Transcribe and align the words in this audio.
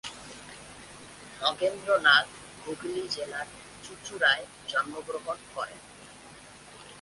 নগেন্দ্রনাথ 1.41 2.27
হুগলী 2.61 3.03
জেলার 3.07 3.47
চুচুড়ায় 3.83 4.43
জন্মগ্রহণ 4.67 5.37
করেন। 5.55 5.79